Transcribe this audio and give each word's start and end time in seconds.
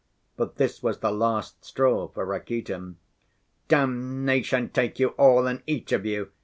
But 0.35 0.55
this 0.55 0.81
was 0.81 0.97
the 1.01 1.11
last 1.11 1.63
straw 1.63 2.07
for 2.07 2.25
Rakitin. 2.25 2.95
"Damnation 3.67 4.69
take 4.69 4.97
you 4.97 5.09
all 5.09 5.45
and 5.45 5.61
each 5.67 5.91
of 5.91 6.07
you!" 6.07 6.31